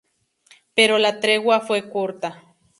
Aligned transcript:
Pero 0.73 0.97
la 0.97 1.19
tregua 1.19 1.59
fue 1.59 1.87
corta. 1.91 2.41